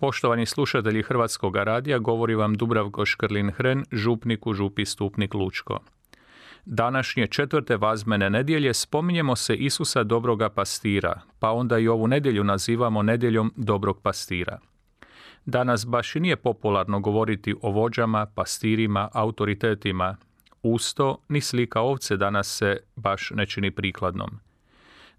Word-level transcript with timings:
Poštovani 0.00 0.46
slušatelji 0.46 1.02
Hrvatskog 1.02 1.56
radija, 1.56 1.98
govori 1.98 2.34
vam 2.34 2.54
Dubravko 2.54 3.02
Škrlin-Hren, 3.02 3.84
župnik 3.92 4.46
u 4.46 4.52
župi 4.52 4.84
Stupnik 4.84 5.34
Lučko. 5.34 5.78
Današnje 6.64 7.26
četvrte 7.26 7.76
vazmene 7.76 8.30
nedjelje 8.30 8.74
spominjemo 8.74 9.36
se 9.36 9.54
Isusa 9.54 10.02
dobroga 10.02 10.48
pastira, 10.48 11.20
pa 11.38 11.50
onda 11.50 11.78
i 11.78 11.88
ovu 11.88 12.06
nedjelju 12.06 12.44
nazivamo 12.44 13.02
nedjeljom 13.02 13.52
dobrog 13.56 14.02
pastira. 14.02 14.58
Danas 15.46 15.86
baš 15.86 16.16
i 16.16 16.20
nije 16.20 16.36
popularno 16.36 17.00
govoriti 17.00 17.54
o 17.62 17.70
vođama, 17.70 18.26
pastirima, 18.26 19.08
autoritetima. 19.12 20.16
Usto, 20.62 21.18
ni 21.28 21.40
slika 21.40 21.80
ovce 21.80 22.16
danas 22.16 22.56
se 22.56 22.76
baš 22.96 23.30
ne 23.34 23.46
čini 23.46 23.70
prikladnom. 23.70 24.30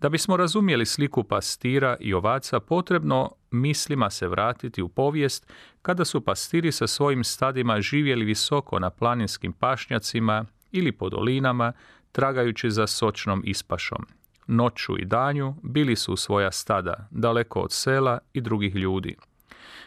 Da 0.00 0.08
bismo 0.08 0.36
razumjeli 0.36 0.86
sliku 0.86 1.24
pastira 1.24 1.96
i 2.00 2.14
ovaca, 2.14 2.60
potrebno 2.60 3.37
mislima 3.50 4.10
se 4.10 4.28
vratiti 4.28 4.82
u 4.82 4.88
povijest 4.88 5.52
kada 5.82 6.04
su 6.04 6.20
pastiri 6.20 6.72
sa 6.72 6.86
svojim 6.86 7.24
stadima 7.24 7.80
živjeli 7.80 8.24
visoko 8.24 8.78
na 8.78 8.90
planinskim 8.90 9.52
pašnjacima 9.52 10.44
ili 10.72 10.92
po 10.92 11.08
dolinama, 11.08 11.72
tragajući 12.12 12.70
za 12.70 12.86
sočnom 12.86 13.42
ispašom. 13.44 14.06
Noću 14.46 14.98
i 14.98 15.04
danju 15.04 15.54
bili 15.62 15.96
su 15.96 16.12
u 16.12 16.16
svoja 16.16 16.52
stada, 16.52 17.08
daleko 17.10 17.60
od 17.60 17.72
sela 17.72 18.18
i 18.32 18.40
drugih 18.40 18.74
ljudi. 18.74 19.16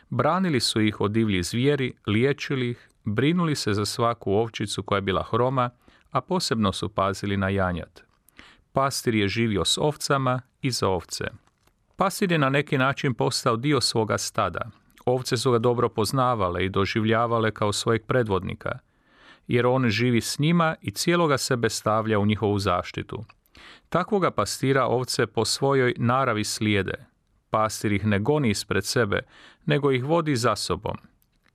Branili 0.09 0.59
su 0.59 0.81
ih 0.81 1.01
od 1.01 1.11
divlji 1.11 1.43
zvijeri, 1.43 1.93
liječili 2.07 2.69
ih, 2.69 2.89
brinuli 3.03 3.55
se 3.55 3.73
za 3.73 3.85
svaku 3.85 4.33
ovčicu 4.33 4.83
koja 4.83 4.97
je 4.97 5.01
bila 5.01 5.23
hroma, 5.23 5.69
a 6.11 6.21
posebno 6.21 6.73
su 6.73 6.89
pazili 6.89 7.37
na 7.37 7.49
janjat. 7.49 8.03
Pastir 8.73 9.15
je 9.15 9.27
živio 9.27 9.65
s 9.65 9.77
ovcama 9.77 10.41
i 10.61 10.71
za 10.71 10.87
ovce. 10.87 11.25
Pastir 11.95 12.31
je 12.31 12.37
na 12.37 12.49
neki 12.49 12.77
način 12.77 13.13
postao 13.13 13.55
dio 13.55 13.81
svoga 13.81 14.17
stada. 14.17 14.69
Ovce 15.05 15.37
su 15.37 15.51
ga 15.51 15.59
dobro 15.59 15.89
poznavale 15.89 16.65
i 16.65 16.69
doživljavale 16.69 17.51
kao 17.51 17.73
svojeg 17.73 18.05
predvodnika, 18.05 18.79
jer 19.47 19.65
on 19.65 19.89
živi 19.89 20.21
s 20.21 20.39
njima 20.39 20.75
i 20.81 20.91
cijeloga 20.91 21.37
sebe 21.37 21.69
stavlja 21.69 22.19
u 22.19 22.25
njihovu 22.25 22.59
zaštitu. 22.59 23.23
Takvoga 23.89 24.31
pastira 24.31 24.85
ovce 24.85 25.27
po 25.27 25.45
svojoj 25.45 25.93
naravi 25.97 26.43
slijede. 26.43 27.05
Pastir 27.49 27.91
ih 27.91 28.05
ne 28.05 28.19
goni 28.19 28.49
ispred 28.49 28.85
sebe, 28.85 29.19
nego 29.65 29.91
ih 29.91 30.03
vodi 30.03 30.35
za 30.35 30.55
sobom. 30.55 30.97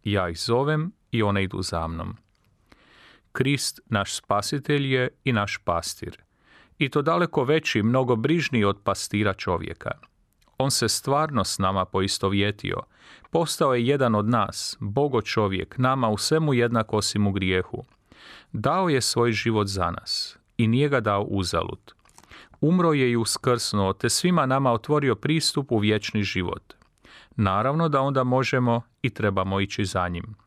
Ja 0.04 0.28
ih 0.28 0.38
zovem 0.38 0.92
i 1.10 1.22
one 1.22 1.44
idu 1.44 1.62
za 1.62 1.86
mnom. 1.86 2.16
Krist, 3.32 3.80
naš 3.86 4.16
spasitelj 4.16 4.94
je 4.94 5.08
i 5.24 5.32
naš 5.32 5.58
pastir. 5.64 6.18
I 6.78 6.88
to 6.88 7.02
daleko 7.02 7.44
veći, 7.44 7.82
mnogo 7.82 8.16
brižniji 8.16 8.64
od 8.64 8.80
pastira 8.84 9.34
čovjeka. 9.34 9.90
On 10.58 10.70
se 10.70 10.88
stvarno 10.88 11.44
s 11.44 11.58
nama 11.58 11.84
poistovjetio. 11.84 12.76
Postao 13.30 13.74
je 13.74 13.86
jedan 13.86 14.14
od 14.14 14.28
nas, 14.28 14.76
bogo 14.80 15.22
čovjek, 15.22 15.78
nama 15.78 16.08
u 16.08 16.18
svemu 16.18 16.54
jednak 16.54 16.92
osim 16.92 17.26
u 17.26 17.32
grijehu. 17.32 17.84
Dao 18.52 18.88
je 18.88 19.00
svoj 19.00 19.32
život 19.32 19.66
za 19.66 19.90
nas 19.90 20.38
i 20.56 20.68
nije 20.68 20.88
ga 20.88 21.00
dao 21.00 21.22
uzalud. 21.22 21.92
Umro 22.60 22.92
je 22.92 23.10
i 23.10 23.16
uskrsnuo, 23.16 23.92
te 23.92 24.10
svima 24.10 24.46
nama 24.46 24.72
otvorio 24.72 25.14
pristup 25.14 25.72
u 25.72 25.78
vječni 25.78 26.22
život. 26.22 26.74
Naravno 27.36 27.88
da 27.88 28.00
onda 28.00 28.24
možemo 28.24 28.82
i 29.02 29.10
trebamo 29.10 29.60
ići 29.60 29.84
za 29.84 30.08
njim. 30.08 30.45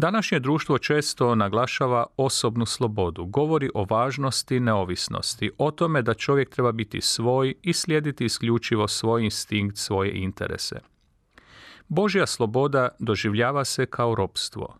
Današnje 0.00 0.40
društvo 0.40 0.78
često 0.78 1.34
naglašava 1.34 2.06
osobnu 2.16 2.66
slobodu, 2.66 3.24
govori 3.24 3.70
o 3.74 3.86
važnosti 3.90 4.60
neovisnosti, 4.60 5.50
o 5.58 5.70
tome 5.70 6.02
da 6.02 6.14
čovjek 6.14 6.50
treba 6.50 6.72
biti 6.72 7.00
svoj 7.00 7.54
i 7.62 7.72
slijediti 7.72 8.24
isključivo 8.24 8.88
svoj 8.88 9.24
instinkt, 9.24 9.76
svoje 9.76 10.12
interese. 10.14 10.80
Božja 11.88 12.26
sloboda 12.26 12.88
doživljava 12.98 13.64
se 13.64 13.86
kao 13.86 14.14
ropstvo, 14.14 14.76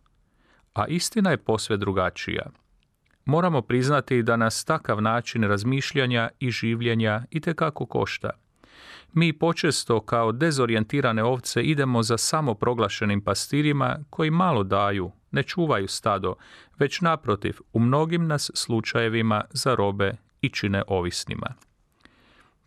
a 0.74 0.86
istina 0.86 1.30
je 1.30 1.44
posve 1.44 1.76
drugačija. 1.76 2.50
Moramo 3.24 3.62
priznati 3.62 4.22
da 4.22 4.36
nas 4.36 4.64
takav 4.64 5.02
način 5.02 5.42
razmišljanja 5.42 6.28
i 6.38 6.50
življenja 6.50 7.22
itekako 7.30 7.86
košta. 7.86 8.30
Mi 9.12 9.32
počesto 9.32 10.00
kao 10.00 10.32
dezorijentirane 10.32 11.24
ovce 11.24 11.62
idemo 11.62 12.02
za 12.02 12.18
samoproglašenim 12.18 13.20
pastirima 13.20 13.98
koji 14.10 14.30
malo 14.30 14.64
daju, 14.64 15.10
ne 15.30 15.42
čuvaju 15.42 15.88
stado, 15.88 16.34
već 16.78 17.00
naprotiv 17.00 17.58
u 17.72 17.80
mnogim 17.80 18.26
nas 18.26 18.50
slučajevima 18.54 19.44
zarobe 19.50 20.12
i 20.40 20.48
čine 20.48 20.82
ovisnima. 20.86 21.54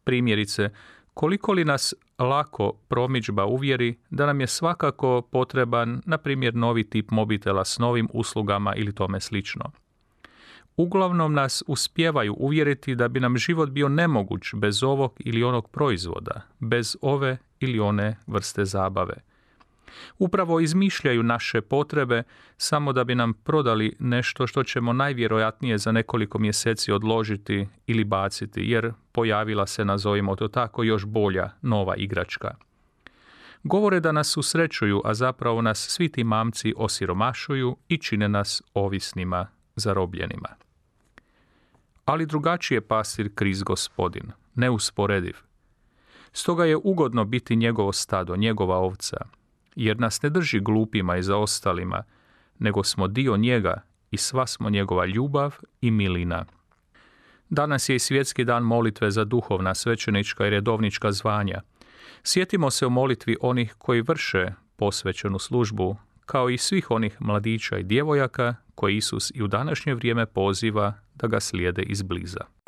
Primjerice, 0.03 0.69
koliko 1.13 1.53
li 1.53 1.65
nas 1.65 1.93
lako 2.19 2.73
promičba 2.87 3.45
uvjeri 3.45 3.99
da 4.09 4.25
nam 4.25 4.41
je 4.41 4.47
svakako 4.47 5.21
potreban, 5.21 6.01
na 6.05 6.17
primjer, 6.17 6.55
novi 6.55 6.89
tip 6.89 7.11
mobitela 7.11 7.65
s 7.65 7.79
novim 7.79 8.09
uslugama 8.13 8.75
ili 8.75 8.95
tome 8.95 9.19
slično– 9.19 9.71
uglavnom 10.77 11.33
nas 11.33 11.63
uspijevaju 11.67 12.35
uvjeriti 12.37 12.95
da 12.95 13.07
bi 13.07 13.19
nam 13.19 13.37
život 13.37 13.69
bio 13.69 13.89
nemoguć 13.89 14.53
bez 14.53 14.83
ovog 14.83 15.13
ili 15.19 15.43
onog 15.43 15.69
proizvoda, 15.69 16.41
bez 16.59 16.95
ove 17.01 17.37
ili 17.59 17.79
one 17.79 18.17
vrste 18.27 18.65
zabave. 18.65 19.13
Upravo 20.19 20.59
izmišljaju 20.59 21.23
naše 21.23 21.61
potrebe 21.61 22.23
samo 22.57 22.93
da 22.93 23.03
bi 23.03 23.15
nam 23.15 23.33
prodali 23.33 23.95
nešto 23.99 24.47
što 24.47 24.63
ćemo 24.63 24.93
najvjerojatnije 24.93 25.77
za 25.77 25.91
nekoliko 25.91 26.39
mjeseci 26.39 26.91
odložiti 26.91 27.67
ili 27.87 28.03
baciti, 28.03 28.61
jer 28.61 28.93
pojavila 29.11 29.67
se, 29.67 29.85
nazovimo 29.85 30.35
to 30.35 30.47
tako, 30.47 30.83
još 30.83 31.05
bolja 31.05 31.49
nova 31.61 31.95
igračka. 31.95 32.55
Govore 33.63 33.99
da 33.99 34.11
nas 34.11 34.37
usrećuju, 34.37 35.01
a 35.05 35.13
zapravo 35.13 35.61
nas 35.61 35.87
svi 35.89 36.09
ti 36.09 36.23
mamci 36.23 36.73
osiromašuju 36.77 37.77
i 37.87 37.97
čine 37.97 38.29
nas 38.29 38.61
ovisnima, 38.73 39.47
zarobljenima 39.75 40.62
ali 42.05 42.25
drugačije 42.25 42.81
pastir 42.81 43.29
kriz 43.35 43.63
gospodin, 43.63 44.31
neusporediv. 44.55 45.35
Stoga 46.33 46.65
je 46.65 46.77
ugodno 46.77 47.25
biti 47.25 47.55
njegovo 47.55 47.93
stado, 47.93 48.35
njegova 48.35 48.77
ovca, 48.77 49.17
jer 49.75 49.99
nas 49.99 50.21
ne 50.21 50.29
drži 50.29 50.59
glupima 50.59 51.17
i 51.17 51.23
zaostalima, 51.23 52.03
nego 52.59 52.83
smo 52.83 53.07
dio 53.07 53.37
njega 53.37 53.81
i 54.11 54.17
sva 54.17 54.47
smo 54.47 54.69
njegova 54.69 55.05
ljubav 55.05 55.55
i 55.81 55.91
milina. 55.91 56.45
Danas 57.49 57.89
je 57.89 57.95
i 57.95 57.99
svjetski 57.99 58.43
dan 58.43 58.63
molitve 58.63 59.11
za 59.11 59.23
duhovna, 59.23 59.75
svećenička 59.75 60.47
i 60.47 60.49
redovnička 60.49 61.11
zvanja. 61.11 61.61
Sjetimo 62.23 62.71
se 62.71 62.85
u 62.85 62.89
molitvi 62.89 63.37
onih 63.41 63.75
koji 63.77 64.01
vrše 64.01 64.53
posvećenu 64.75 65.39
službu, 65.39 65.97
kao 66.25 66.49
i 66.49 66.57
svih 66.57 66.91
onih 66.91 67.21
mladića 67.21 67.77
i 67.77 67.83
djevojaka 67.83 68.55
koje 68.75 68.97
Isus 68.97 69.31
i 69.35 69.43
u 69.43 69.47
današnje 69.47 69.93
vrijeme 69.93 70.25
poziva 70.25 70.93
da 71.15 71.27
ga 71.27 71.39
slijede 71.39 71.81
izbliza. 71.81 72.62